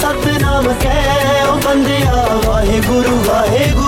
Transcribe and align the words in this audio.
सतनाम 0.00 0.66
कै 0.82 0.96
बंदिया 1.66 2.24
वाहे 2.46 2.80
गुरु 2.88 3.14
वाहे 3.28 3.64
गुरु 3.78 3.87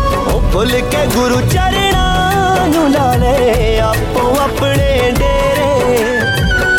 ਭੁੱਲ 0.53 0.71
ਕੇ 0.91 1.05
ਗੁਰੂ 1.05 1.41
ਚਰਣਾ 1.41 2.65
ਨੂੰ 2.67 2.91
ਲਾ 2.91 3.13
ਲੈ, 3.15 3.79
ਆਪੋ 3.79 4.35
ਆਪਣੇ 4.43 5.11
ਡੇਰੇ। 5.19 5.69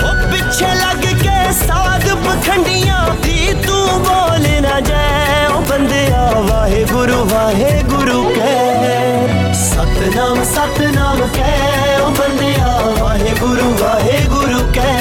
ਉਹ 0.05 0.31
ਪਿੱਛੇ 0.33 0.75
ਲੱਗ 0.75 1.05
ਕੇ 1.23 1.53
ਸਾਧ 1.67 2.05
ਪਖੰਡੀਆਂ 2.25 3.09
ਦੀ 3.23 3.55
ਤੂੰ 3.67 4.03
ਬੋਲ 4.03 4.49
ਨਾ 4.63 4.81
ਜਾਏ। 4.81 5.47
ਉਹ 5.47 5.63
ਬੰਦਿਆ, 5.63 6.31
ਵਾਹਿਗੁਰੂ 6.41 7.25
ਵਾਹਿਗੁਰੂ 7.25 8.23
ਕਹਿ। 8.35 9.55
ਸਤਨਾਮ 9.55 10.45
ਸਤਨਾਮ 10.45 11.27
ਕਹਿ, 11.35 11.97
ਉਹ 12.01 12.11
ਬੰਦਿਆ, 12.11 12.81
ਵਾਹਿਗੁਰੂ 13.01 13.75
ਵਾਹਿਗੁਰੂ 13.81 14.61
ਕਹਿ। 14.75 15.01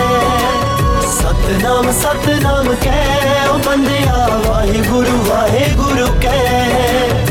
ਸਤਨਾਮ 1.12 1.92
ਸਤਨਾਮ 1.92 2.76
ਕਹਿ 2.82 3.48
ਓ 3.50 3.58
ਬੰਦਿਆ, 3.58 4.28
ਵਾਹਿਗੁਰੂ 4.48 5.24
ਵਾਹਿਗੁਰੂ 5.30 6.08
ਕਹਿ। 6.22 7.31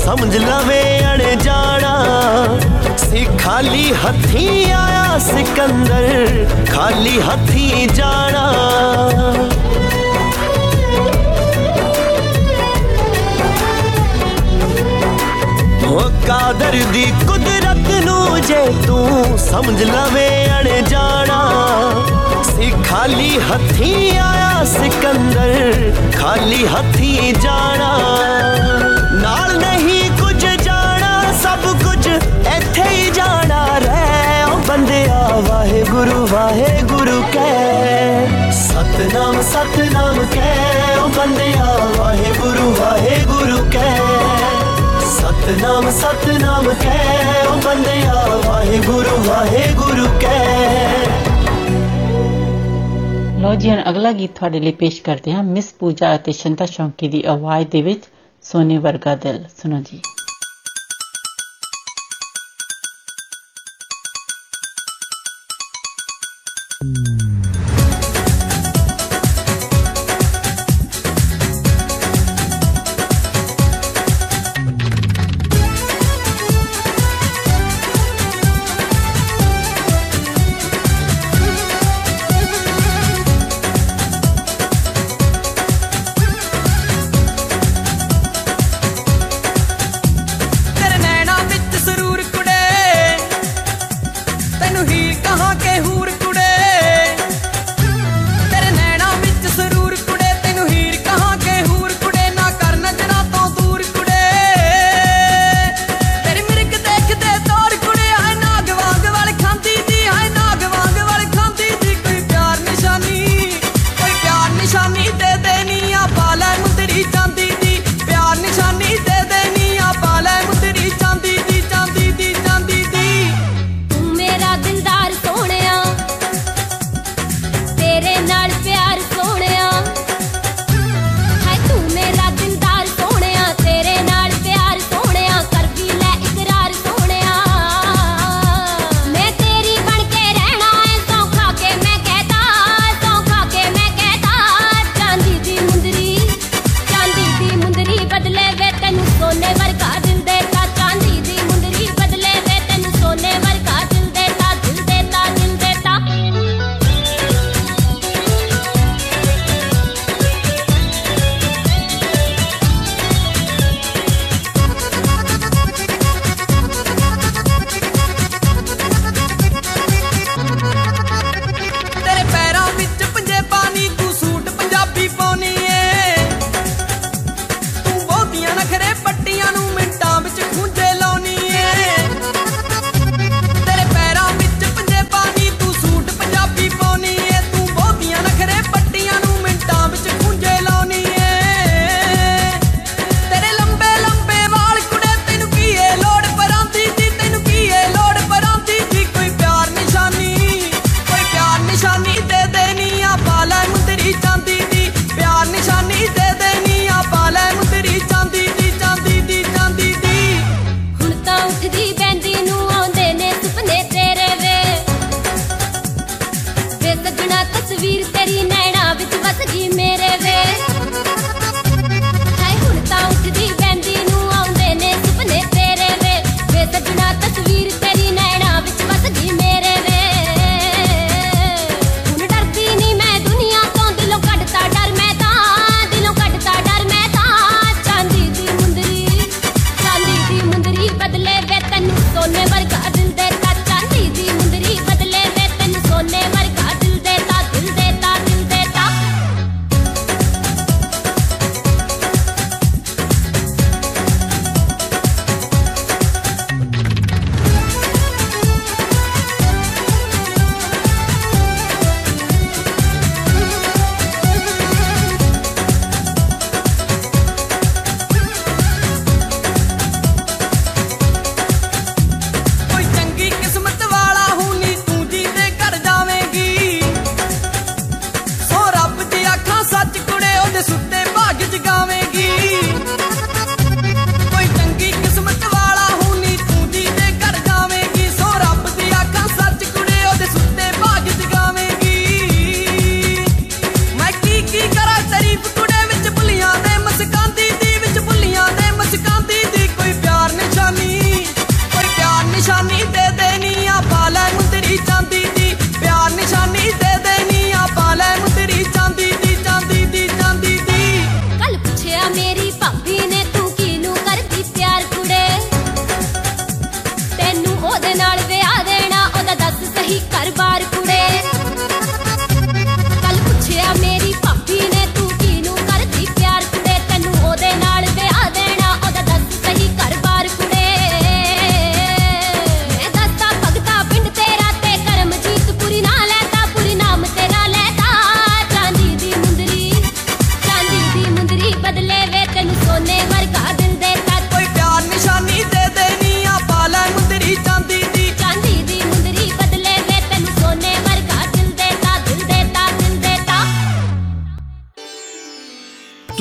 ਸਮਝ 0.00 0.36
ਲਵੇਂ 0.36 1.00
ਅਣਜਾਣਾ 1.06 1.94
ਸੀ 2.98 3.26
ਖਾਲੀ 3.38 3.92
ਹੱਥੀ 4.04 4.46
ਆਇਆ 4.72 5.18
ਸਿਕੰਦਰ 5.18 6.46
ਖਾਲੀ 6.70 7.20
ਹੱਥੀ 7.20 7.86
ਜਾਣਾ 7.94 8.44
ਉਹ 15.86 16.10
ਕਾਦਰ 16.26 16.76
ਦੀ 16.92 17.04
ਕੁਦਰਤ 17.26 17.90
ਨੂੰ 18.04 18.40
ਜੇ 18.40 18.64
ਤੂੰ 18.86 19.38
ਸਮਝ 19.40 19.82
ਲਵੇਂ 19.82 20.30
ਅਣਜਾਣਾ 20.58 21.40
ਸੀ 22.46 22.70
ਖਾਲੀ 22.88 23.38
ਹੱਥੀ 23.50 23.94
ਆਇਆ 24.18 24.64
ਸਿਕੰਦਰ 24.72 25.92
ਖਾਲੀ 26.18 26.66
ਹੱਥੀ 26.66 27.32
ਜਾਣਾ 27.42 27.92
ਨਾਲ 29.22 29.58
ਨਹੀਂ 29.58 29.89
ਗੁਰੂ 35.91 36.27
ਵਾਹਿਗੁਰੂ 36.31 37.23
ਕਹਿ। 37.33 38.51
ਸਤਨਾਮ 38.51 39.41
ਸਤਨਾਮ 39.41 40.25
ਕਹਿ। 40.33 40.97
ਉਹ 40.97 41.09
ਬੰਦਿਆ 41.09 41.89
ਵਾਹਿਗੁਰੂ 41.97 42.75
ਵਾਹਿਗੁਰੂ 42.79 43.69
ਕਹਿ। 43.71 43.97
ਸਤਨਾਮ 45.05 45.91
ਸਤਨਾਮ 45.91 46.73
ਕਹਿ। 46.81 47.47
ਉਹ 47.47 47.57
ਬੰਦਿਆ 47.57 48.27
ਵਾਹਿਗੁਰੂ 48.45 49.23
ਵਾਹਿਗੁਰੂ 49.23 50.07
ਕਹਿ। 50.21 50.97
ਲੋ 53.41 53.55
ਜੀ, 53.55 53.69
ਹੁਣ 53.69 53.81
ਅਗਲਾ 53.89 54.11
ਗੀਤ 54.11 54.35
ਤੁਹਾਡੇ 54.35 54.59
ਲਈ 54.59 54.71
ਪੇਸ਼ 54.71 55.01
ਕਰਦੇ 55.01 55.31
ਹਾਂ। 55.31 55.43
ਮਿਸ 55.43 55.73
ਪੂਜਾ 55.79 56.15
ਅਤੇ 56.15 56.31
ਸ਼ੰਤਾ 56.31 56.65
ਸ਼ੌਂਕੀ 56.65 57.07
ਦੀ 57.07 57.23
ਆਵਾਜ਼ 57.23 57.67
ਦੇ 57.67 57.81
ਵਿੱਚ 57.81 58.03
ਸੋਨੇ 58.43 58.77
ਵਰਗਾ 58.77 59.15
ਦਿਲ। 59.15 59.43
ਸੁਣੋ 59.43 59.83
ਜੀ। 59.91 59.99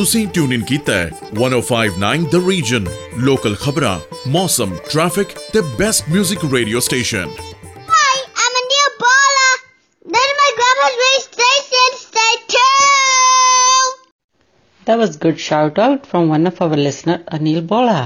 ਤੁਸੀਂ 0.09 0.27
ਟਿਊਨ 0.27 0.53
ਇਨ 0.53 0.63
ਕੀਤਾ 0.63 0.93
ਹੈ 0.93 1.09
1059 1.33 2.25
ਦ 2.31 2.41
ਰੀਜਨ 2.47 2.85
ਲੋਕਲ 3.19 3.55
ਖਬਰਾਂ 3.55 3.99
ਮੌਸਮ 4.27 4.75
ਟ੍ਰੈਫਿਕ 4.91 5.27
ਤੇ 5.53 5.61
best 5.79 6.09
뮤직 6.09 6.45
radio 6.53 6.79
station 6.79 7.29
Hi, 7.89 8.17
I'm 8.41 8.57
a 8.57 8.63
new 8.65 8.87
baller. 9.03 9.53
Then 10.05 10.33
my 10.41 10.49
grandma's 10.57 10.97
radio 11.01 11.21
station. 11.25 11.95
Stay 12.01 12.33
tuned. 12.55 13.95
That 14.87 15.01
was 15.03 15.17
good 15.17 15.39
shout 15.41 15.79
out 15.79 16.09
from 16.11 16.33
one 16.33 16.51
of 16.51 16.61
our 16.61 16.81
listener 16.83 17.17
Anil 17.37 17.61
Bola. 17.71 17.97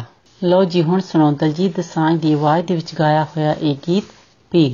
ਲੋ 0.41 0.63
ਜੀ 0.65 0.81
ਹੁਣ 0.83 0.99
ਸੁਣੋ 1.01 1.31
ਦਲਜੀਤ 1.31 1.75
ਦਸਾਂਝ 1.77 2.19
ਦੀ 2.21 2.33
ਆਵਾਜ਼ 2.33 2.65
ਦੇ 2.65 2.75
ਵਿੱਚ 2.75 2.93
ਗਾਇਆ 2.95 3.23
ਹੋਇਆ 3.23 3.55
ਇਹ 3.61 3.75
ਗੀਤ 3.87 4.03
ਪੀੜ 4.51 4.73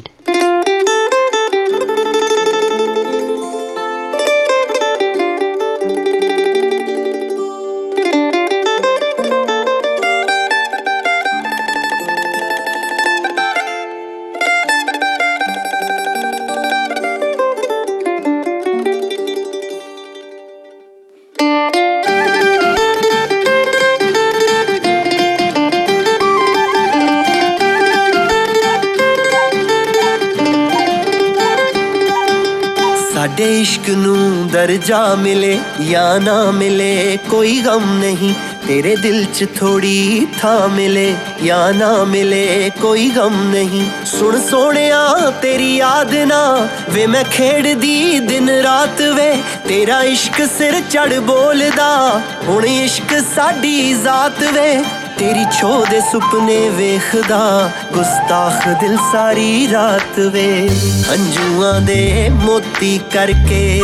ਸਾਡੇ 33.41 33.61
ਇਸ਼ਕ 33.61 33.89
ਨੂੰ 33.89 34.49
ਦਰਜਾ 34.49 35.15
ਮਿਲੇ 35.15 35.59
ਜਾਂ 35.91 36.21
ਨਾ 36.21 36.51
ਮਿਲੇ, 36.51 37.19
ਕੋਈ 37.31 37.61
ਗਮ 37.61 37.85
ਨਹੀਂ, 37.99 38.33
ਤੇਰੇ 38.67 38.95
ਦਿਲ 38.97 39.25
'ਚ 39.35 39.47
ਥੋੜੀ 39.59 40.27
ਥਾਂ 40.41 40.69
ਮਿਲੇ 40.69 41.15
ਜਾਂ 41.45 41.73
ਨਾ 41.73 41.93
ਮਿਲੇ, 42.05 42.71
ਕੋਈ 42.81 43.09
ਗਮ 43.11 43.43
ਨਹੀਂ। 43.51 43.85
ਸੁਣ 44.07 44.39
ਸੋਹਣਿਆ, 44.41 45.33
ਤੇਰੀ 45.43 45.75
ਯਾਦ 45.77 46.15
ਨਾ 46.27 46.69
ਵੇ, 46.91 47.07
ਮੈਂ 47.07 47.25
ਖੇਡਦੀ 47.31 48.19
ਦਿਨ 48.21 48.51
ਰਾਤ 48.63 49.03
ਵੇ, 49.17 49.33
ਤੇਰਾ 49.69 50.03
ਇਸ਼ਕ 50.05 50.47
ਸਿਰ 50.59 50.81
ਚੜ 50.91 51.19
ਬੋਲਦਾ, 51.21 52.21
ਹੁਣ 52.49 52.67
ਇਸ਼ਕ 52.67 53.21
ਸਾਡੀ 53.37 53.93
ਜ਼ਾਤ 53.95 54.43
ਵੇ। 54.53 54.73
ਤੇਰੀ 55.21 55.45
ਛੋ 55.53 55.85
ਦੇ 55.91 56.01
ਸੁਪਨੇ 56.01 56.59
ਵੇਖਦਾ, 56.69 57.71
ਗੁਸਤਾਖ 57.93 58.69
ਦਿਲ 58.81 58.97
ਸਾਰੀ 59.13 59.69
ਰਾਤ 59.73 60.19
ਵੇ। 60.19 60.69
ਹੰਝੂਆਂ 61.11 61.81
ਦੇ 61.81 62.29
ਮੋਤੀ 62.33 63.01
ਕਰਕੇ, 63.13 63.81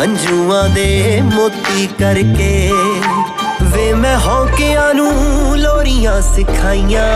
ਹੰਝੂਆਂ 0.00 0.68
ਦੇ 0.68 1.20
ਮੋਤੀ 1.24 1.88
ਕਰਕੇ 1.98 2.72
ਵੇ 3.62 3.92
ਮੈਂ 3.92 4.18
ਹੌਕਿਆਂ 4.18 4.92
ਨੂੰ 4.94 5.56
ਲੋਰੀਆਂ 5.58 6.20
ਸਿਖਾਈਆਂ। 6.34 7.08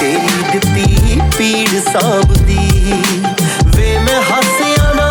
ਤੇਰੀ 0.00 0.42
ਦਿੱਤੀ 0.52 1.20
ਪੀੜ 1.38 1.68
ਸਾਂਭਦੀ, 1.92 2.94
ਵੇ 3.76 3.98
ਮੈਂ 3.98 4.20
ਹਾਸਿਆਂ 4.22 4.94
ਨਾ 4.94 5.10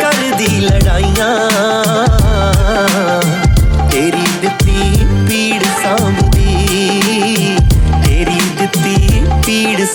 ਕਰਦੀ 0.00 0.60
ਲੜਾਈਆਂ। 0.60 1.73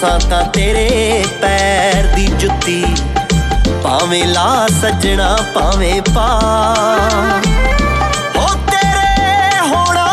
ਅਸਾਂ 0.00 0.18
ਤਾਂ 0.20 0.42
ਤੇਰੇ 0.44 1.24
ਪੈਰ 1.40 2.06
ਦੀ 2.14 2.26
ਜੁੱਤੀ। 2.40 2.84
ਭਾਵੇਂ 3.82 4.24
ਲਾ 4.26 4.66
ਸੱਜਣਾ, 4.80 5.36
ਭਾਵੇਂ 5.54 6.00
ਪਾ 6.14 6.28
ਹੋ 8.36 8.46
ਤੇਰੇ 8.70 9.58
ਹੋਣਾ 9.66 10.06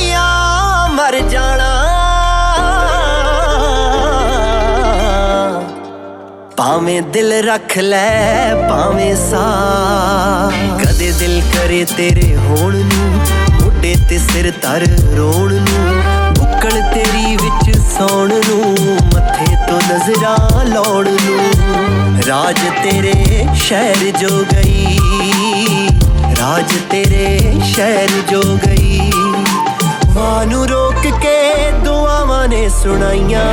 ਜਾਂ 0.00 0.88
ਮਰ 0.88 1.18
ਜਾਣਾ। 1.30 1.72
ਭਾਵੇਂ 6.56 7.00
ਦਿਲ 7.02 7.32
ਰੱਖ 7.44 7.78
ਲੈ, 7.78 8.54
ਭਾਵੇਂ 8.68 9.14
ਸਾ 9.16 9.44
ਕਦੇ 10.84 11.12
ਦਿਲ 11.18 11.40
ਕਰੇ 11.54 11.84
ਤੇਰੇ 11.96 12.36
ਹੋਣ 12.36 12.76
ਨੂੰ, 12.76 13.10
ਮੋਢੇ 13.52 13.96
ਤੇ 14.10 14.18
ਸਿਰ 14.18 14.52
ਧਰ 14.62 14.86
ਰੋਣ 15.16 15.54
ਨੂੰ, 15.54 16.02
ਬੁੱਕਲ 16.38 16.80
ਤੇਰੀ 16.94 17.36
ਵਿੱਚ 17.36 17.78
ਸੌਣ 17.98 18.32
ਨੂੰ। 18.48 18.74
ਤੋਂ 19.68 19.80
ਨਜ਼ਰਾਂ 19.82 20.64
ਲਾਉਣ 20.64 21.08
ਨੂੰ 21.10 22.22
ਰਾਜ 22.26 22.58
ਤੇਰੇ 22.82 23.46
ਸ਼ਹਿਰ 23.54 24.10
ਜੋ 24.18 24.44
ਗਈ, 24.52 24.98
ਰਾਜ 26.38 26.74
ਤੇਰੇ 26.90 27.60
ਸ਼ਹਿਰ 27.64 28.10
ਜੋ 28.30 28.42
ਗਈ। 28.66 29.10
ਮਾਂ 30.14 30.46
ਨੂੰ 30.46 30.66
ਰੋਕ 30.68 31.06
ਕੇ 31.22 31.70
ਦੁਆਵਾਂ 31.84 32.46
ਨੇ 32.48 32.68
ਸੁਣਾਈਆਂ। 32.82 33.44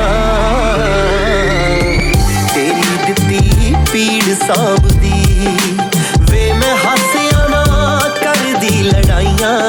ਤੇਰੀ 2.54 2.98
ਦਿੱਤੀ 3.08 3.76
ਪੀੜ 3.92 4.36
ਸਾਂਭਦੀ, 4.48 5.58
ਵੇ 6.32 6.52
ਮੈਂ 6.54 6.76
ਹਾਸਿਆਂ 6.86 7.50
ਨਾ 7.50 7.64
ਕਰਦੀ 8.22 8.84
ਲੜਾਈਆਂ। 8.84 9.62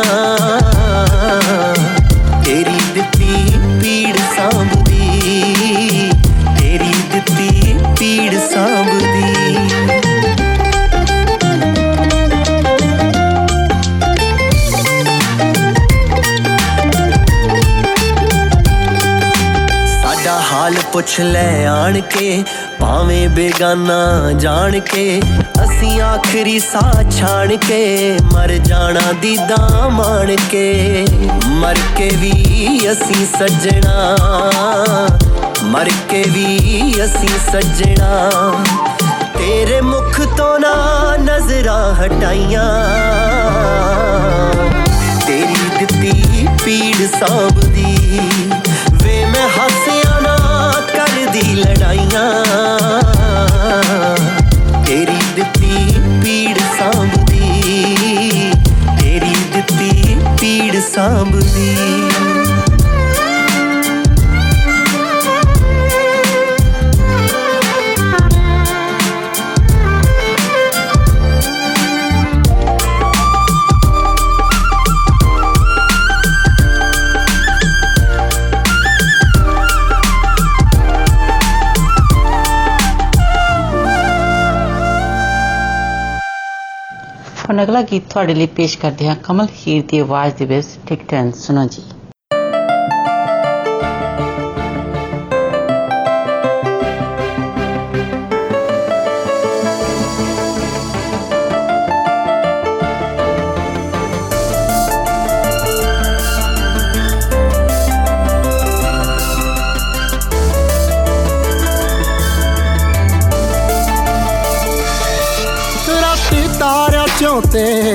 ਪੁੱਛ 21.05 21.21
ਲੈ 21.21 21.67
ਆਣ 21.67 22.01
ਕੇ 22.01 22.45
ਭਾਵੇਂ 22.81 23.29
ਬੇਗਾਨਾ 23.29 24.33
ਜਾਣ 24.33 24.79
ਕੇ 24.81 25.21
ਅਸੀਂ 25.65 26.01
ਆਖਰੀ 26.03 26.59
ਸਾਹ 26.59 27.11
ਛਾਣ 27.11 27.57
ਕੇ 27.57 28.19
ਮਰ 28.33 28.53
ਜਾਣਾ 28.53 29.01
ਦੀਦਾ 29.13 29.89
ਮਾਣ 29.89 30.35
ਕੇ 30.51 31.07
ਮਰ 31.49 31.79
ਕੇ 31.97 32.09
ਵੀ 32.17 32.33
ਅਸੀਂ 32.93 33.27
ਸੱਜਣਾ, 33.39 34.17
ਮਰ 35.65 35.91
ਕੇ 36.09 36.23
ਵੀ 36.29 36.95
ਅਸੀਂ 37.05 37.39
ਸੱਜਣਾ। 37.53 38.31
ਤੇਰੇ 39.39 39.81
ਮੁਖ 39.81 40.21
ਤੋਂ 40.37 40.59
ਨਾ 40.59 40.75
ਨਜ਼ਰਾਂ 41.21 41.95
ਹਟਾਈਆਂ। 41.95 42.69
ਤੇਰੀ 45.27 45.69
ਦਿੱਤੀ 45.79 46.49
ਪੀੜ 46.65 47.09
ਸਾਂਭਦੀ 47.19 47.97
ਵੇ 47.97 48.19
ਮੈਂ 48.19 48.23
ਹਾਸਿਆਂ 48.23 48.47
ਨਾ 48.47 48.54
ਕਰਦੀ 51.45 51.55
ਲੜਾਈਆਂ 51.55 52.43
ਤੇਰੀ 54.87 55.19
ਦਿੱਤੀ 55.37 56.01
ਪੀੜ 56.23 56.59
ਸਾਂਭਦੀ 56.79 58.53
ਤੇਰੀ 59.01 59.35
ਦਿੱਤੀ 59.55 60.17
ਪੀੜ 60.41 60.81
ਸਾਂਭਦੀ। 60.95 61.34
ਹੁਣ 87.64 87.64
ਅਗਲਾ 87.64 87.82
ਗੀਤ 87.82 88.10
ਤੁਹਾਡੇ 88.10 88.34
ਲਈ 88.34 88.46
ਪੇਸ਼ 88.56 88.78
ਕਰਦੇ 88.78 89.08
ਹਾਂ 89.08 89.16
ਕਮਲ 89.24 89.48
ਹੀਰ 89.58 89.84
ਦੀ 89.88 90.00
ਆਵਾਜ਼ 90.00 90.36
ਦੇ 90.36 90.46
ਵਿੱਚ 90.46 90.68
ਟਿਕ 90.88 91.04
ਟੈਨ 91.08 91.32
ਸੁਣੋ 91.38 91.66
ਜੀ 91.68 91.84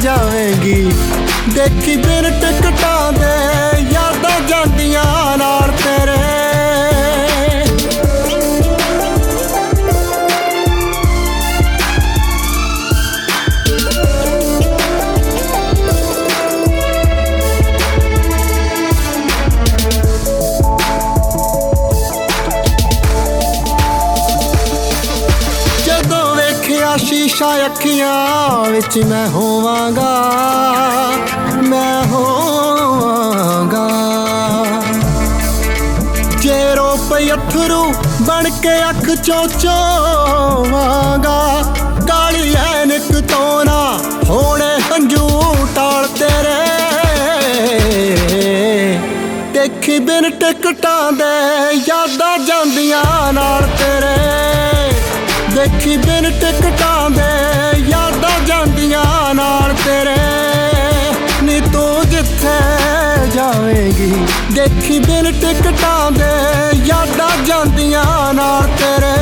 जाएगी। 0.00 0.82
देखी 1.54 1.96
फिर 1.96 2.30
टिकटा 2.30 3.10
दे। 3.10 3.55
ਵਿੱਚ 28.76 28.98
ਮੈਂ 28.98 29.26
ਹੋਵਾਂਗਾ 29.28 30.14
ਮੈਂ 31.62 32.04
ਹੋਵਾਂਗਾ। 32.04 33.86
ਜੇ 36.40 36.58
ਰੋ 36.74 36.88
ਪਈ 37.10 37.30
ਅਥਰੂ 37.30 37.92
ਬਣ 38.22 38.48
ਕੇ 38.62 38.74
ਅੱਖ 38.90 39.06
ਚੋਂ 39.22 39.46
ਚੋਵਾਂਗਾ। 39.60 41.38
ਕਾਲੀ 42.08 42.54
ਐਨਕ 42.54 43.08
ਤੋਂ 43.30 43.64
ਨਾ 43.64 43.80
ਹੋਣੇ 44.24 44.72
ਹੰਝੂ 44.90 45.24
ਟਾਲ 45.74 46.08
ਤੇਰੇ। 46.18 46.60
ਦੇਖੀ 49.54 49.98
ਬਿਨ 49.98 50.30
ਟਿਕਟਾਂ 50.30 51.12
ਦੇ 51.12 51.34
ਯਾਦਾਂ 51.88 52.38
ਜਾਂਦੀਆਂ 52.38 53.32
ਨਾਲ 53.32 53.68
ਤੇਰੇ। 53.78 54.16
ਦੇਖੀ 55.54 55.96
ਬਿਨ 55.96 56.30
ਟਿਕਟਾਂ 56.40 56.95
ਦੇਖੀ 64.56 64.98
ਬਿਨ 64.98 65.30
ਟਿਕਟਾਂ 65.40 66.10
ਦੇ 66.10 66.76
ਯਾਦਾਂ 66.86 67.30
ਜਾਂਦੀਆਂ 67.46 68.32
ਨਾਲ 68.34 68.68
ਤੇਰੇ। 68.78 69.14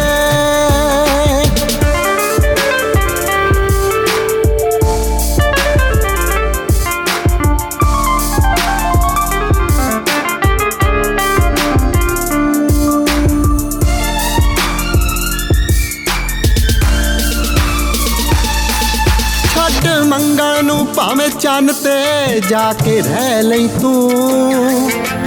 ਛੱਡ 19.54 19.88
ਮੰਗਲ 20.04 20.64
ਨੂੰ 20.64 20.86
ਭਾਵੇਂ 20.86 21.28
ਚੰਨ 21.30 21.72
ਤੇ 21.72 22.40
ਜਾ 22.50 22.72
ਕੇ 22.84 23.00
ਰਹਿ 23.00 23.42
ਲਈ 23.42 23.68
ਤੂੰ। 23.80 25.03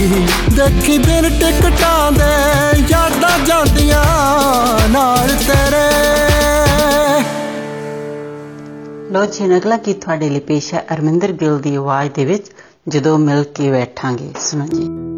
ਜਾਵੇਂਗੀ 0.00 0.26
ਦੇਖੀ 0.56 0.98
ਬਿਨ 0.98 1.22
ਟਿਕਟਾਂ 1.22 2.12
ਦੇ 2.12 2.78
ਯਾਦਾਂ 2.90 3.46
ਜਾਂਦੀਆਂ 3.46 4.04
ਨਾਲ 4.88 5.28
ਤੇਰੇ। 5.28 5.90
ਲੋ 9.12 9.26
ਜੀ 9.26 9.56
ਅਗਲਾ 9.56 9.76
ਕੀ 9.76 9.92
ਤੁਹਾਡੇ 9.92 10.30
ਲਈ 10.30 10.40
ਪੇਸ਼ 10.40 10.74
ਹੈ 10.74 10.84
ਅਰਮਿੰਦਰ 10.94 11.32
ਗਿੱਲ 11.32 11.58
ਦੀ 11.58 11.74
ਆਵਾਜ਼ 11.74 12.10
ਦੇ 12.12 12.24
ਵਿੱਚ, 12.24 12.46
ਜਦੋਂ 12.88 13.18
ਮਿਲ 13.18 13.44
ਕੇ 13.44 13.70
ਬੈਠਾਂਗੇ। 13.70 14.32
ਸੁਣੋ 14.40 14.66
ਜੀ। 14.66 15.15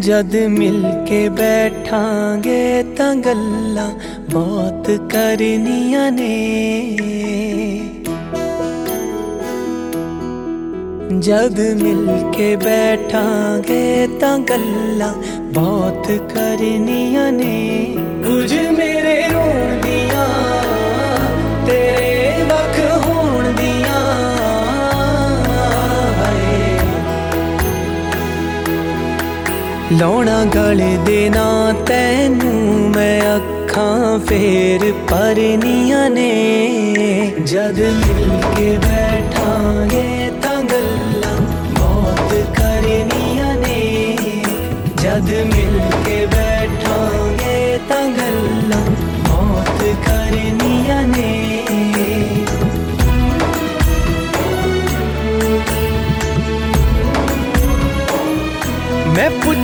ਜਦ 0.00 0.36
ਮਿਲ 0.36 0.84
ਕੇ 1.06 1.28
ਬੈਠਾਂਗੇ 1.28 2.84
ਤਾਂ 2.96 3.14
ਗੱਲਾਂ 3.14 3.90
ਬਹੁਤ 4.30 4.90
ਕਰਨੀਆਂ 4.90 6.12
ਨੇ। 6.12 6.96
ਜਦ 11.18 11.60
ਮਿਲ 11.60 12.30
ਕੇ 12.32 12.56
ਬੈਠਾਂਗੇ 12.56 14.08
ਤਾਂ 14.20 14.38
ਗੱਲਾਂ 14.38 15.14
ਬਹੁਤ 15.54 16.06
ਕਰਨੀਆਂ 16.34 17.32
ਨੇ। 17.32 17.96
ਕੁਝ 18.26 18.63
ਲਾਉਣਾ 30.04 30.44
ਗਲੇ 30.44 30.96
ਦੇ 31.06 31.28
ਨਾ 31.28 31.72
ਤੈਨੂੰ 31.86 32.90
ਮੈਂ 32.90 33.36
ਅੱਖਾਂ 33.36 34.18
ਫੇਰ 34.18 34.80
ਪਰਨੀਆਂ 35.10 36.10
ਨੇ। 36.10 36.30
ਜਦ 37.46 37.78
ਮਿਲ 37.80 38.42
ਕੇ 38.56 38.76
ਬੈਠਾਂਗੇ 38.78 40.13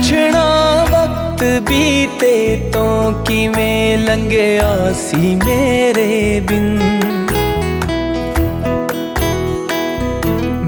ਪੁੱਛਣਾ 0.00 0.84
ਵਕਤ 0.84 1.42
ਬੀਤੇ 1.68 2.70
ਤੋਂ 2.72 3.12
ਕਿਵੇਂ 3.24 3.98
ਲੰਘਿਆ 3.98 4.92
ਸੀ 5.00 5.34
ਮੇਰੇ 5.36 6.40
ਬਿਨ 6.40 6.78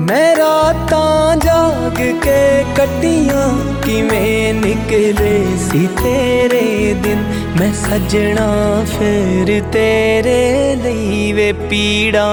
ਮੈਂ 0.01 0.35
ਰਾਤਾਂ 0.37 1.37
ਜਾਗ 1.37 2.01
ਕੇ 2.25 2.65
ਕੱਟੀਆਂ 2.77 3.49
ਕਿਵੇਂ 3.85 4.55
ਨਿਕਲੇ 4.55 5.41
ਸੀ 5.63 5.87
ਤੇਰੇ 6.03 6.95
ਦਿਨ 7.03 7.25
ਮੈਂ 7.61 7.73
ਸੱਜਣਾ 7.75 8.85
ਫਿਰ 8.89 9.61
ਤੇਰੇ 9.73 10.75
ਲਈ 10.85 11.33
ਵੇ 11.33 11.53
ਪੀੜਾਂ 11.71 12.29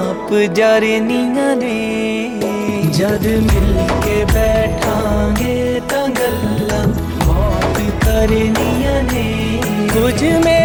ਆਪ 0.00 0.32
ਜਰਨੀਆਂ 0.54 1.54
ਨੇ 1.56 2.30
ਜਦ 2.90 3.26
ਮਿਲ 3.26 3.76
प्यार 8.21 8.29
निया 8.29 9.01
ने 9.01 9.23
तुझ 9.93 10.45
में 10.45 10.60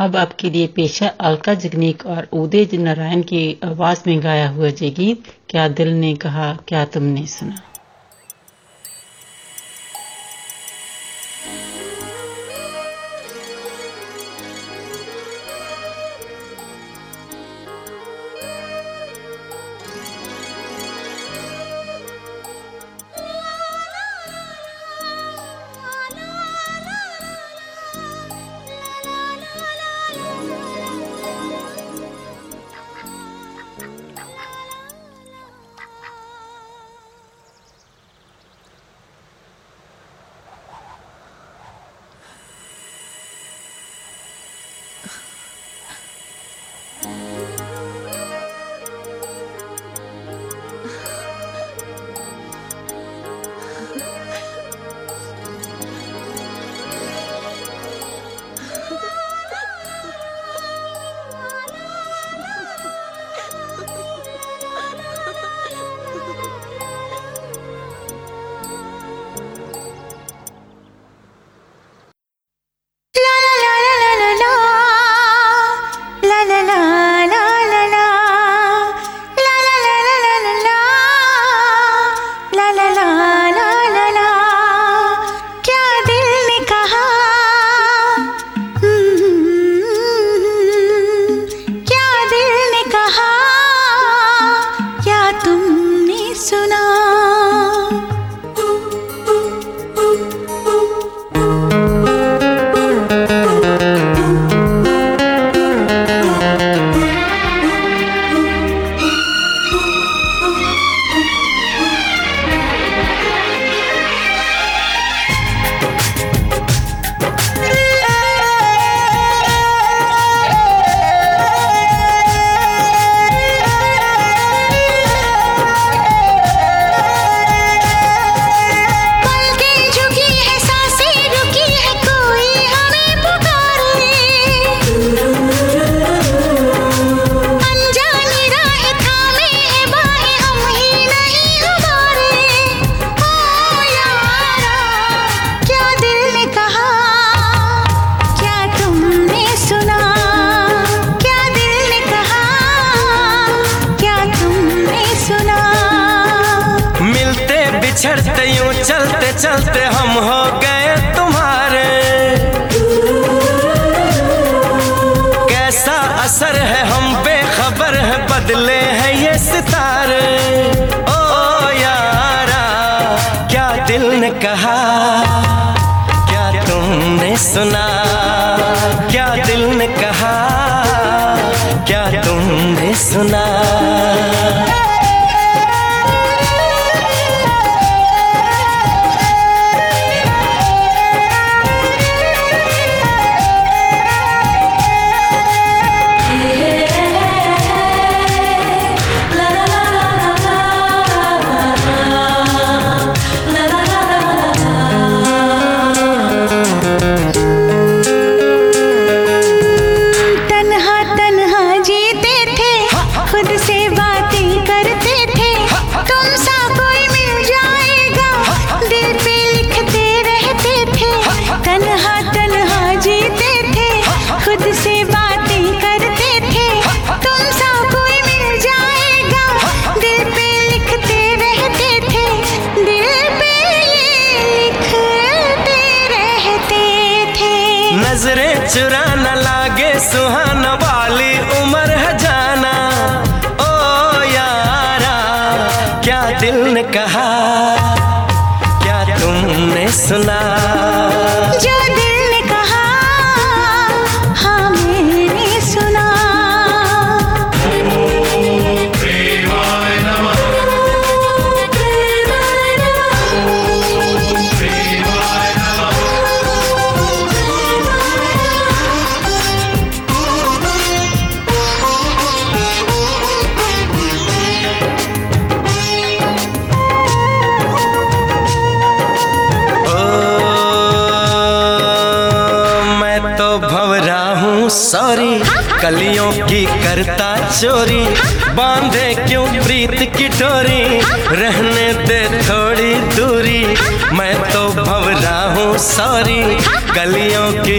अब 0.00 0.16
आपके 0.16 0.50
लिए 0.50 0.66
पेश 0.66 1.02
है 1.02 1.08
अलका 1.20 1.54
जगनीक 1.54 2.06
और 2.06 2.28
उदय 2.32 2.68
नारायण 2.72 3.22
की 3.22 3.60
आवाज़ 3.64 4.02
में 4.06 4.22
गाया 4.22 4.48
हुआ 4.48 4.68
जय 4.68 4.90
गीत, 4.90 5.22
क्या 5.50 5.68
दिल 5.68 5.88
ने 5.88 6.14
कहा, 6.14 6.58
क्या 6.68 6.84
तुमने 6.84 7.26
सुना? 7.26 7.62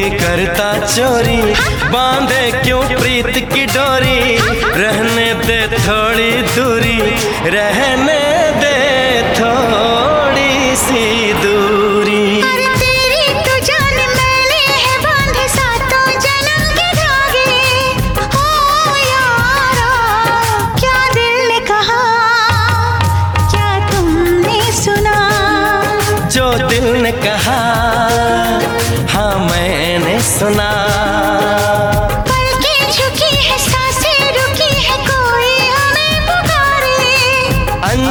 करता 0.01 0.87
चोरी। 0.87 1.53
बांधे 1.89 2.51
क्यों 2.51 2.81
प्रीत 2.81 3.49
की 3.53 3.65
डोरी? 3.65 4.37
रहने 4.81 5.33
दे 5.33 5.61
थोड़ी 5.67 6.31
दूरी, 6.31 6.99
रहने 7.49 8.21
दे 8.61 8.75
थोड़ी 9.39 10.75
सी 10.75 11.33
दूरी। 11.33 11.96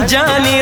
पुकारे 0.07 0.27
अनजानी 0.37 0.61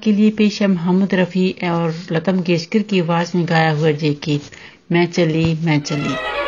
आपके 0.00 0.12
लिए 0.12 0.30
पेश 0.30 0.60
है 0.62 0.66
मोहम्मद 0.68 1.14
रफ़ी 1.14 1.50
और 1.70 1.94
लता 2.12 2.32
मंगेशकर 2.32 2.82
की 2.90 3.00
आवाज़ 3.00 3.36
में 3.36 3.44
गाया 3.48 3.72
हुआ 3.72 3.88
ये 3.88 4.12
गीत, 4.24 4.42
मैं 4.92 5.06
चली 5.06 5.44
मैं 5.64 5.80
चली। 5.82 6.39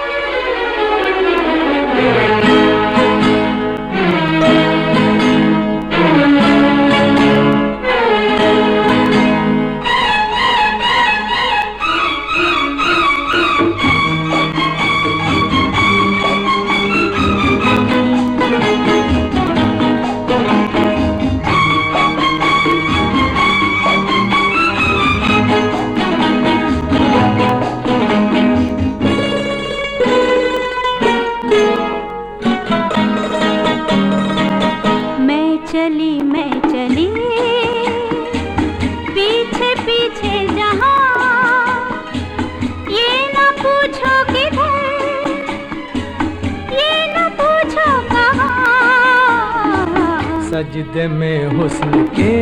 सजदे 50.62 51.06
में 51.08 51.46
हुस्न 51.46 52.02
के 52.18 52.34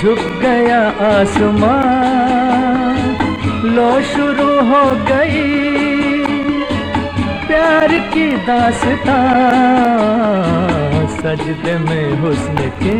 झुक 0.00 0.18
गया 0.42 0.80
आसमान। 1.06 2.98
लो 3.76 3.88
शुरू 4.02 4.48
हो 4.70 4.82
गई 5.08 5.46
प्यार 7.46 7.94
की 8.14 8.26
दास्तां। 8.46 9.16
सजदे 11.16 11.78
में 11.78 12.20
हुस्न 12.20 12.70
के 12.82 12.98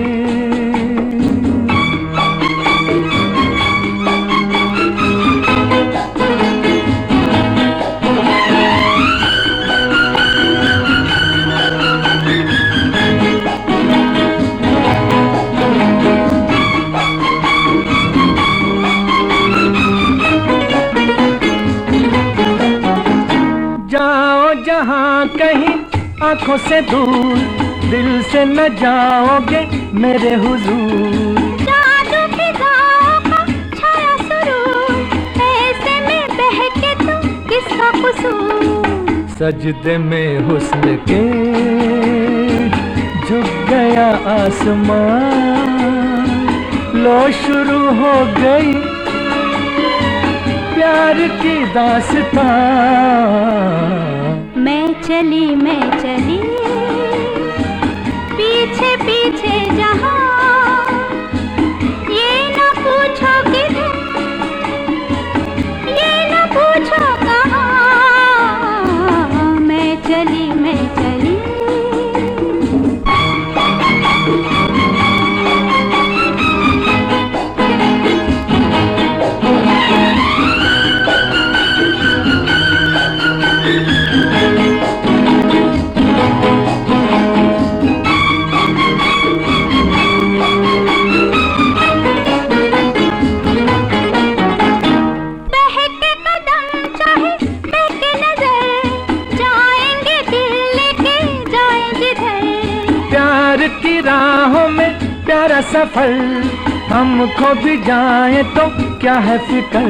आँखों 26.29 26.57
से 26.59 26.81
दूर 26.83 27.37
दिल 27.91 28.09
से 28.23 28.45
न 28.45 28.69
जाओगे 28.77 29.61
मेरे 30.01 30.35
हुजूर। 30.35 31.39
जादू 31.61 32.21
फिजाओं 32.35 33.15
का 33.29 33.39
छाया 33.77 34.17
सुरूर 34.29 34.91
ऐसे 35.45 35.95
में 36.07 36.25
बहके 36.41 36.93
तुम 37.01 37.31
किसका 37.49 37.89
सजदे 39.39 39.97
में 39.99 40.39
हुस्न 40.49 40.97
के 41.09 41.23
झुक 43.27 43.49
गया 43.71 44.09
आसमान। 44.35 46.29
लो 47.05 47.21
शुरू 47.33 47.81
हो 48.01 48.15
गई 48.37 48.73
प्यार 50.75 51.27
की 51.43 51.57
दास्तां 51.75 52.47
मैं 54.65 54.87
चली 55.03 55.47
मैं 55.57 55.98
चली। 56.19 56.39
पीछे 58.37 58.97
पीछे 58.97 59.59
जहाँ 59.77 60.28
हमको 107.19 107.49
भी 107.63 107.77
जाए 107.77 108.43
तो 108.43 108.65
क्या 108.99 109.15
है 109.15 109.39
फ़िक्र? 109.39 109.81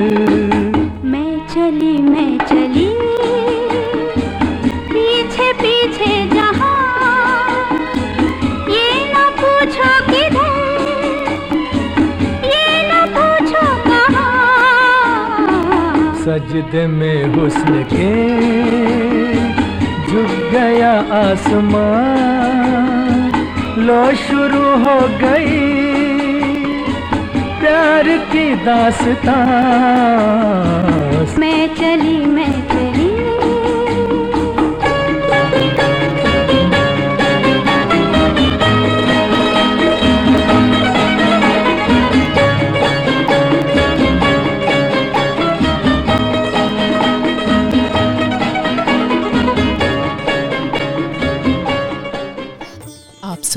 मैं 1.05 1.33
चली 1.47 1.97
मैं 2.03 2.39
चली। 2.39 2.87
पीछे 4.93 5.53
पीछे 5.53 6.09
जहाँ। 6.35 7.77
ये 8.71 8.89
न 9.13 9.27
पूछो 9.41 9.91
ये 12.47 12.65
न 12.89 13.05
पूछो 13.17 13.67
कहाँ। 13.89 15.05
सजदे 16.25 16.87
में 16.87 17.35
हुस्न 17.35 17.85
के 17.93 18.11
झुक 20.07 20.33
गया 20.53 20.93
आसमान। 21.21 22.09
लो 23.79 24.03
शुरू 24.17 24.67
हो 24.85 25.01
गई 25.19 25.68
प्यार 27.69 28.07
की 28.33 28.45
दासता। 28.65 29.37
मैं 31.39 31.75
चली 31.75 32.17
मैं 32.27 32.53
चली। 32.69 33.09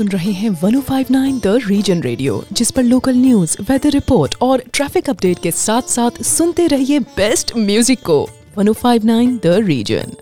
सुन 0.02 0.10
रहे 0.10 0.30
हैं 0.32 0.50
1059 0.50 1.36
द 1.42 1.46
रीजन 1.66 2.00
रेडियो 2.02 2.42
जिस 2.52 2.70
पर 2.70 2.82
लोकल 2.82 3.16
न्यूज़ 3.16 3.56
वेदर 3.62 3.90
रिपोर्ट 3.90 4.34
और 4.42 4.62
ट्रैफ़िक 4.74 5.10
अपडेट 5.10 5.38
के 5.42 5.50
साथ 5.50 5.90
साथ 5.90 6.22
सुनते 6.22 6.66
रहिए 6.66 6.98
बेस्ट 7.18 7.52
म्यूज़िक 7.56 8.00
को। 8.06 8.16
1059 8.58 9.38
द 9.44 9.52
रीजन 9.66 10.16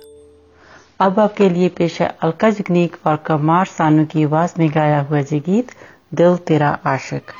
अब 1.00 1.20
आपके 1.20 1.48
लिए 1.50 1.68
पेश 1.78 2.00
है 2.02 2.08
अलका 2.22 2.50
जगनीक 2.50 2.96
और 3.06 3.16
कमार 3.26 3.66
सानू 3.68 4.04
की 4.04 4.24
आवाज़ 4.24 4.52
में 4.58 4.68
गाया 4.74 5.00
हुआ 5.00 5.22
जी 5.22 5.40
गीत 5.48 5.72
दिल 6.14 6.36
तेरा 6.48 6.78
आशिक। 6.86 7.32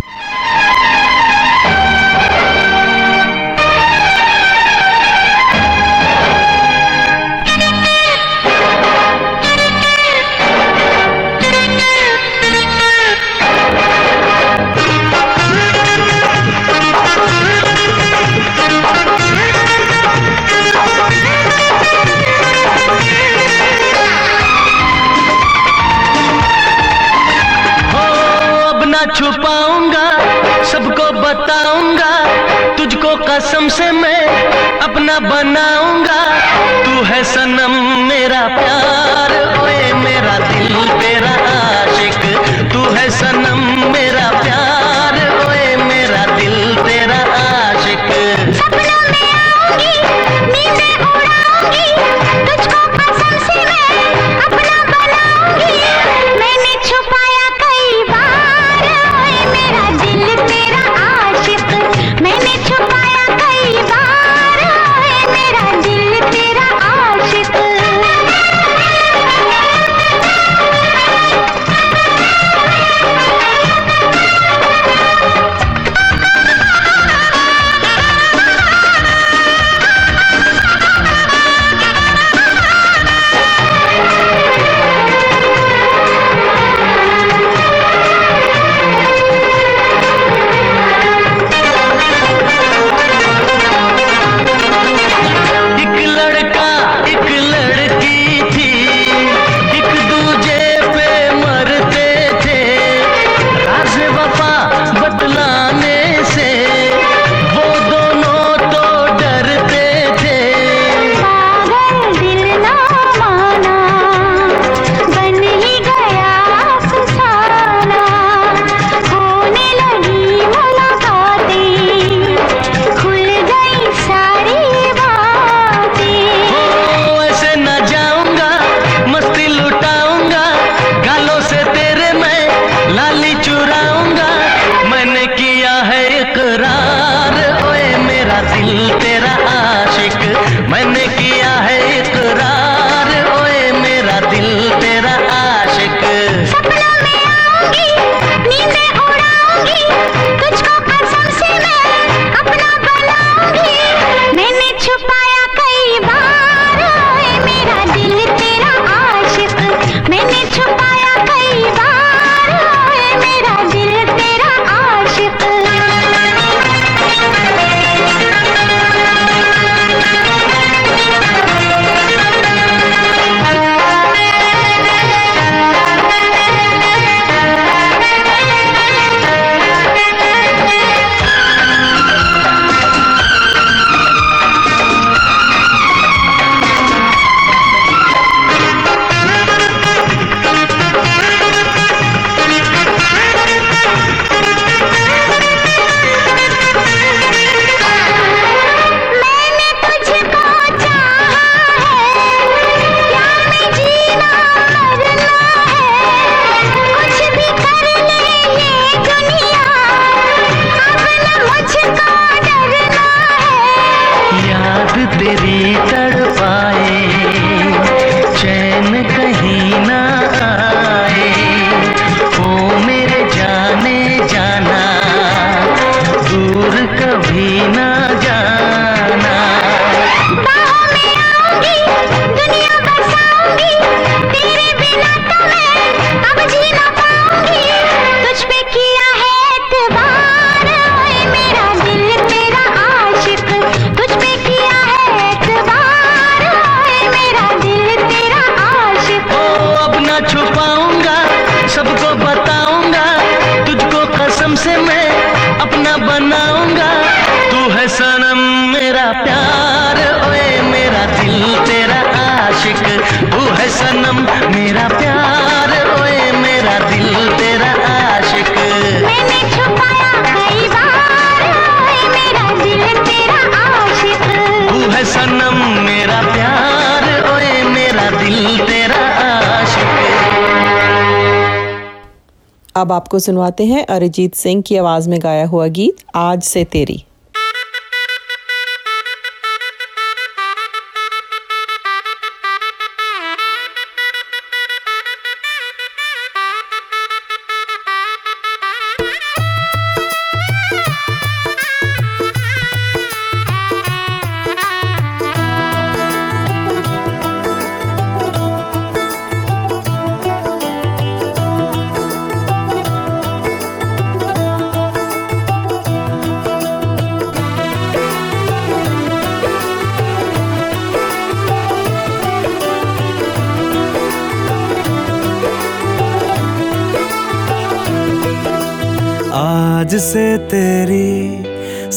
अब 282.81 282.93
आपको 282.93 283.18
सुनवाते 283.18 283.64
हैं 283.64 283.85
अरिजीत 283.87 284.35
सिंह 284.35 284.62
की 284.62 284.76
आवाज़ 284.76 285.09
में 285.11 285.18
गाया 285.22 285.47
हुआ 285.47 285.66
गीत, 285.66 285.97
आज 286.14 286.43
से 286.43 286.64
तेरी। 286.64 287.05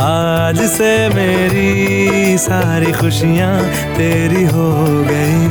आज 0.00 0.58
से 0.70 1.08
मेरी 1.08 2.38
सारी 2.38 2.92
खुशियाँ 2.92 3.54
तेरी 3.96 4.44
हो 4.44 4.70
गई। 5.08 5.46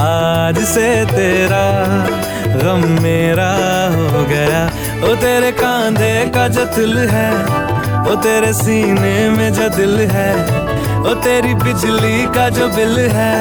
आज 0.00 0.58
से 0.64 0.88
तेरा 1.06 1.66
गम 2.56 3.02
मेरा 3.02 3.50
हो 3.94 4.24
गया। 4.24 4.64
वो 5.02 5.14
तेरे 5.14 5.50
कांधे 5.52 6.14
का 6.34 6.46
जो 6.48 6.64
दिल 6.76 6.96
है 7.08 7.30
वो 8.02 8.14
तेरे 8.22 8.52
सीने 8.52 9.30
में 9.30 9.52
जो 9.52 9.68
दिल 9.68 9.98
है 10.10 10.32
ओ 11.02 11.14
तेरी 11.22 11.54
बिजली 11.54 12.26
का 12.34 12.48
जो 12.48 12.68
बिल 12.68 12.98
है, 13.10 13.38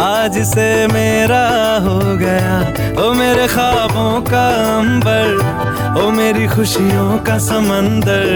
आज 0.00 0.38
से 0.48 0.66
मेरा 0.86 1.46
हो 1.84 1.98
गया। 2.16 2.58
ओ 3.02 3.12
मेरे 3.12 3.46
ख्वाबों 3.48 4.12
का 4.22 4.44
अंबर, 4.78 6.02
ओ 6.02 6.10
मेरी 6.10 6.46
खुशियों 6.46 7.18
का 7.18 7.38
समंदर, 7.38 8.26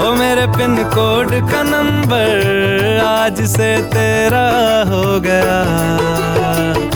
ओ 0.00 0.12
मेरे 0.14 0.46
पिन 0.56 0.76
कोड 0.94 1.30
का 1.50 1.62
नंबर, 1.62 3.00
आज 3.06 3.44
से 3.46 3.76
तेरा 3.86 4.46
हो 4.90 5.20
गया। 5.20 6.95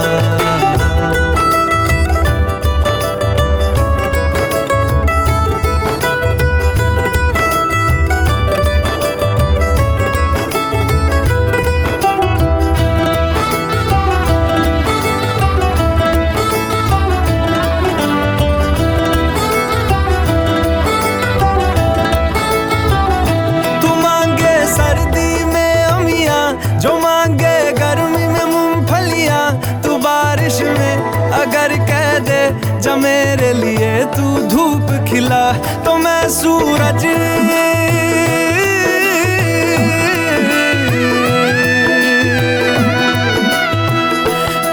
सूरज। 36.61 37.03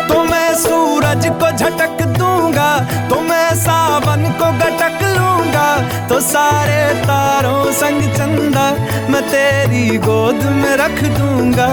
तो 0.08 0.24
मैं 0.24 0.50
सूरज 0.54 1.26
को 1.40 1.50
झटक 1.50 2.02
दूँगा 2.18 2.68
तो 3.08 3.20
मैं 3.20 3.54
सावन 3.54 4.24
को 4.40 4.50
गटक 4.58 5.02
लूँगा। 5.16 5.68
तो 6.08 6.20
सारे 6.20 6.82
तारों 7.04 7.72
संग 7.72 8.02
चंदा 8.16 8.68
मैं 9.10 9.22
तेरी 9.30 9.98
गोद 9.98 10.44
में 10.60 10.74
रख 10.76 11.02
दूँगा। 11.18 11.72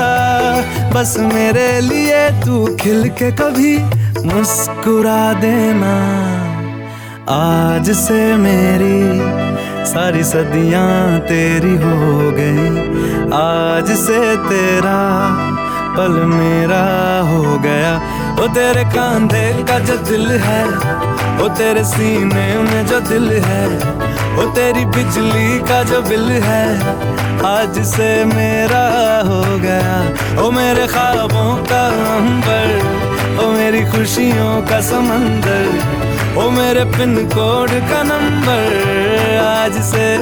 बस 0.94 1.16
मेरे 1.34 1.70
लिए 1.82 2.30
तू 2.46 2.66
खिल 2.82 3.10
के 3.20 3.32
कभी 3.42 3.78
मुस्कुरा 4.26 5.24
देना। 5.42 5.96
आज 7.34 7.90
से 7.98 8.22
मेरी 8.38 8.96
सारी 9.86 10.24
सदियाँ 10.24 11.20
तेरी 11.22 11.76
हो 11.78 12.32
गई। 12.32 12.68
आज 13.36 13.92
से 13.98 14.20
तेरा 14.48 15.00
पल 15.98 16.16
मेरा 16.28 16.84
हो 17.30 17.58
गया। 17.60 17.94
वो 18.40 18.48
तेरे 18.48 18.84
कांधे 18.92 19.46
का 19.64 19.80
जो 19.80 19.98
दिल 20.06 20.28
है 20.40 20.64
वो 21.38 21.48
तेरे 21.58 21.84
सीने 21.84 22.48
में 22.64 22.86
जो 22.88 23.00
दिल 23.00 23.30
है 23.46 23.66
वो 24.36 24.46
तेरी 24.52 24.84
बिजली 24.86 25.60
का 25.60 25.82
जो 25.84 26.02
बिल 26.02 26.30
है, 26.44 26.66
आज 27.46 27.80
से 27.86 28.10
मेरा 28.26 28.84
हो 29.28 29.42
गया। 29.60 29.96
ओ 30.42 30.50
मेरे 30.52 30.88
ख्वाबों 30.88 31.52
का 31.66 31.84
अंबर, 32.16 32.68
ओ 33.40 33.52
मेरी 33.52 33.84
खुशियों 33.92 34.52
का 34.68 34.82
समंदर, 34.82 35.66
ओ 36.38 36.50
मेरे 36.52 36.84
पिन 36.98 37.16
कोड 37.30 37.80
का 37.92 38.04
नंबर। 38.04 38.95
आज 39.66 39.74
से 39.74 40.18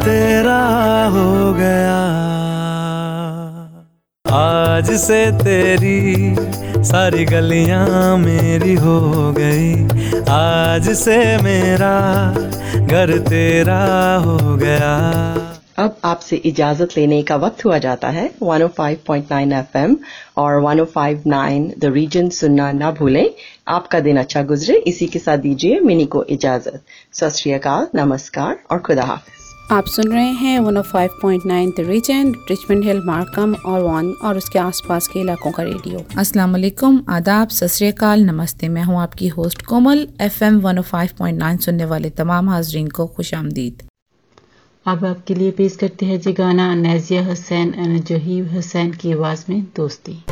तेरा 0.00 0.62
हो 1.04 1.52
गया। 1.52 1.98
आज 4.36 4.90
से 4.90 5.30
तेरी 5.32 6.36
सारी 6.84 7.24
गलियाँ 7.24 8.16
मेरी 8.16 8.74
हो 8.74 9.00
गई। 9.38 9.74
आज 10.30 10.90
से 10.90 11.36
मेरा 11.36 11.94
घर 12.86 13.18
तेरा 13.18 14.16
हो 14.16 14.56
गया। 14.56 14.94
अब 15.78 15.96
आपसे 16.04 16.36
इजाज़त 16.36 16.88
लेने 16.96 17.22
का 17.22 17.36
वक्त 17.36 17.64
हुआ 17.64 17.78
जाता 17.78 18.08
है। 18.08 18.30
105.9 18.42 19.52
एफएम 19.52 19.96
और 20.36 20.60
105.9 20.60 21.72
द 21.78 21.84
रीजन 21.84 22.28
सुनना 22.28 22.72
ना 22.72 22.90
भूलें। 22.90 23.30
आपका 23.68 23.98
दिन 24.00 24.16
अच्छा 24.16 24.42
गुजरे। 24.42 24.74
इसी 24.86 25.06
के 25.06 25.18
साथ 25.18 25.38
दीजिए 25.38 25.78
मिनी 25.80 26.04
को 26.06 26.22
इजाज़त। 26.24 26.82
सत 27.12 27.32
नमस्कार 27.94 28.58
और 28.70 28.78
खुदा 28.78 29.04
हाफिज। 29.04 29.72
आप 29.72 29.86
सुन 29.86 30.12
रहे 30.12 30.30
हैं 30.32 30.58
105.9 30.60 31.70
the 31.70 31.86
region 31.88 32.32
Richmond 32.50 32.84
Hill 32.84 33.00
Markham 33.06 33.54
और 33.66 33.80
वन 33.82 34.12
और 34.24 34.36
उसके 34.36 34.58
आसपास 34.58 35.08
के 35.08 35.20
इलाकों 35.20 35.50
का 35.50 35.62
रेडियो। 35.62 36.04
अस्सलाम 36.18 36.52
वालेकुम 36.52 37.00
आदाब 37.08 37.48
सत 37.48 38.04
नमस्ते। 38.04 38.68
मैं 38.68 38.84
हूँ 38.84 39.00
आपकी 39.00 39.28
होस्ट 39.28 39.62
कोमल 39.62 40.06
एफएम 40.20 40.60
105.9 40.60 41.58
सुनने 41.58 41.84
वाले 41.84 42.10
तमाम 42.10 42.48
हाजरीन 42.48 42.88
को 42.88 43.06
खुश 43.06 43.34
आमदीद। 43.34 43.82
अब 44.86 45.04
आपके 45.04 45.34
लिए 45.34 45.50
पेश 45.50 45.76
करते 45.76 46.06
हैं 46.06 46.20
जी 46.20 46.32
गाना 46.32 46.74
नैजिया 46.76 47.26
हुसैन 47.26 47.74
और 47.78 47.98
जहीब 48.04 48.54
हुसैन 48.54 48.92
की 48.92 49.12
आवाज़ 49.12 49.44
में 49.48 49.62
दोस्ती। 49.76 50.22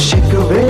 shake 0.00 0.32
away. 0.32 0.69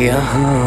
यहाँ 0.00 0.59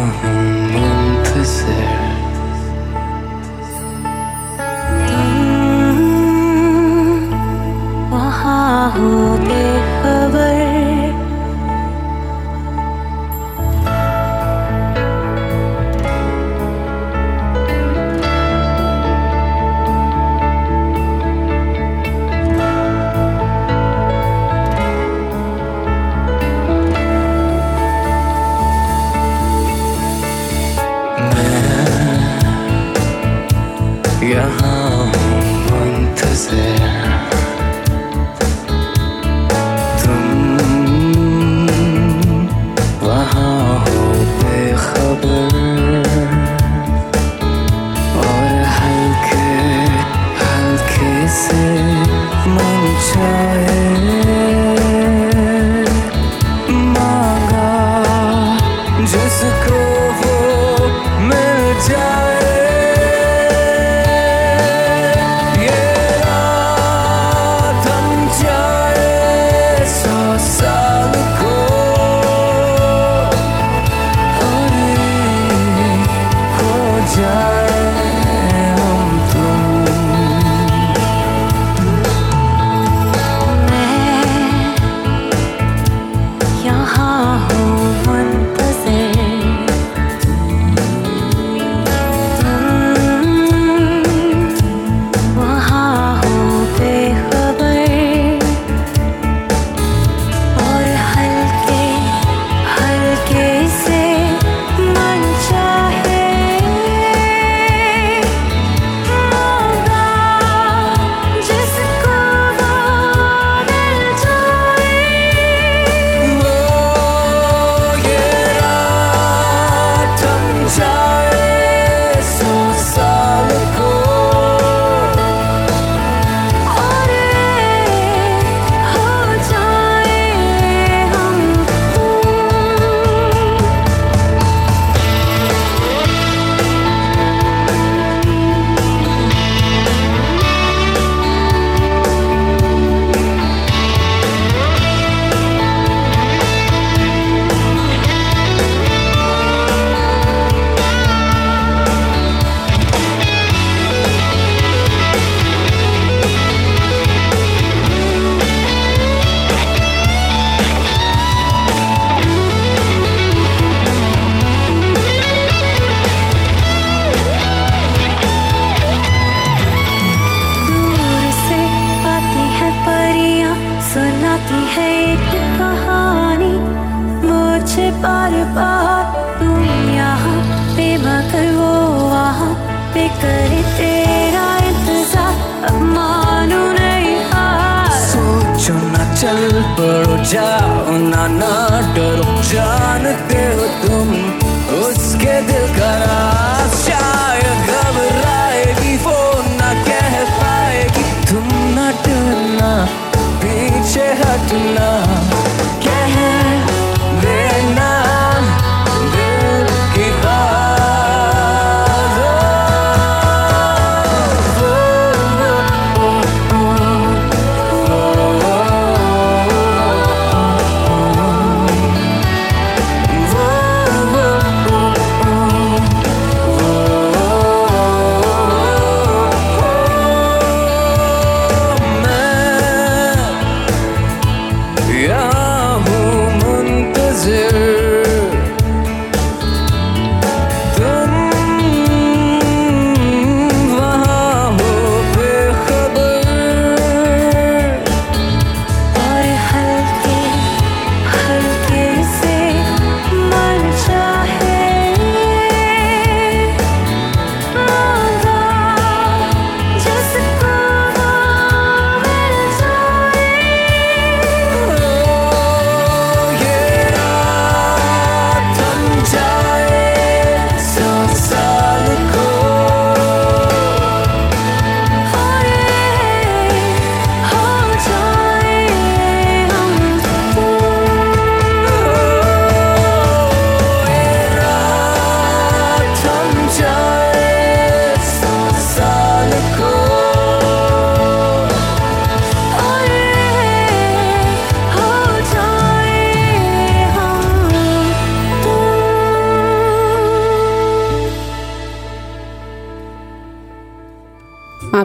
Yeah. 190.33 190.62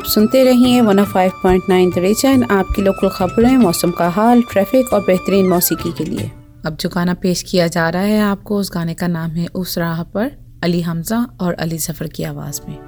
सुनते 0.08 0.44
रहिए 0.44 0.80
105.9 0.82 1.94
द 1.94 1.98
रेजन 1.98 2.42
आपकी 2.42 2.82
लोकल 2.82 3.08
खबरें, 3.08 3.56
मौसम 3.56 3.90
का 3.90 4.08
हाल 4.08 4.42
ट्रैफ़िक 4.42 4.92
और 4.92 5.00
बेहतरीन 5.00 5.48
मौसीकी 5.48 5.92
के 5.92 6.04
लिए। 6.04 6.30
अब 6.66 6.76
जो 6.80 6.88
गाना 6.88 7.14
पेश 7.14 7.42
किया 7.42 7.66
जा 7.66 7.88
रहा 7.90 8.02
है 8.02 8.20
आपको, 8.20 8.58
उस 8.58 8.70
गाने 8.74 8.94
का 8.94 9.06
नाम 9.06 9.30
है 9.30 9.46
उस 9.46 9.78
राह 9.78 10.02
पर, 10.02 10.30
अली 10.64 10.80
हमजा 10.80 11.26
और 11.40 11.54
अली 11.54 11.78
ज़फ़र 11.78 12.06
की 12.06 12.22
आवाज़ 12.24 12.60
में। 12.68 12.87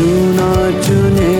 चुना 0.00 0.52
चुने 0.84 1.39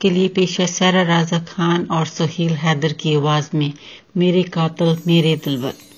आपके 0.00 0.10
लिए 0.10 0.28
पेश 0.28 0.60
है 0.60 0.66
सारा 0.66 1.02
राजा 1.02 1.38
खान 1.38 1.84
और 1.90 2.06
सुहेल 2.06 2.52
हैदर 2.56 2.92
की 2.92 3.14
आवाज़ 3.14 3.48
में, 3.54 3.72
मेरे 4.16 4.42
कातल, 4.42 4.96
मेरे 5.06 5.34
दिलबर 5.36 5.89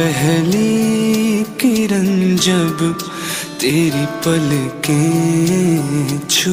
पहली 0.00 1.42
किरण 1.60 2.36
जब 2.44 2.78
तेरी 3.60 4.04
पल 4.24 4.48
के 4.86 5.00
छू 6.34 6.52